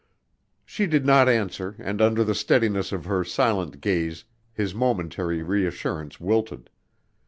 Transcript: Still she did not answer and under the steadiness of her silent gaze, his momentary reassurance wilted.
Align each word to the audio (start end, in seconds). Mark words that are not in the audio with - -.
Still 0.01 0.63
she 0.65 0.87
did 0.87 1.05
not 1.05 1.29
answer 1.29 1.75
and 1.77 2.01
under 2.01 2.23
the 2.23 2.33
steadiness 2.33 2.91
of 2.91 3.05
her 3.05 3.23
silent 3.23 3.81
gaze, 3.81 4.23
his 4.51 4.73
momentary 4.73 5.43
reassurance 5.43 6.19
wilted. 6.19 6.71